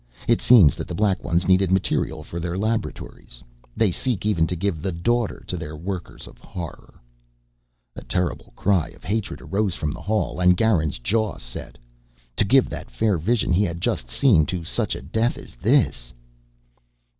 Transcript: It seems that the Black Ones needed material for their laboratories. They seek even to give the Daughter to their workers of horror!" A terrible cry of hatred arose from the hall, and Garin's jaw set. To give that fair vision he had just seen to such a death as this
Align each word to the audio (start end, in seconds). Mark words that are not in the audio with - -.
It 0.27 0.41
seems 0.41 0.73
that 0.77 0.87
the 0.87 0.95
Black 0.95 1.23
Ones 1.23 1.47
needed 1.47 1.71
material 1.71 2.23
for 2.23 2.39
their 2.39 2.57
laboratories. 2.57 3.43
They 3.77 3.91
seek 3.91 4.25
even 4.25 4.47
to 4.47 4.55
give 4.55 4.81
the 4.81 4.91
Daughter 4.91 5.43
to 5.45 5.55
their 5.55 5.75
workers 5.77 6.25
of 6.25 6.39
horror!" 6.39 6.99
A 7.95 8.01
terrible 8.05 8.51
cry 8.55 8.87
of 8.87 9.03
hatred 9.03 9.41
arose 9.41 9.75
from 9.75 9.91
the 9.91 10.01
hall, 10.01 10.39
and 10.39 10.57
Garin's 10.57 10.97
jaw 10.97 11.37
set. 11.37 11.77
To 12.37 12.43
give 12.43 12.67
that 12.67 12.89
fair 12.89 13.19
vision 13.19 13.53
he 13.53 13.63
had 13.63 13.79
just 13.79 14.09
seen 14.09 14.47
to 14.47 14.63
such 14.63 14.95
a 14.95 15.03
death 15.03 15.37
as 15.37 15.53
this 15.57 16.15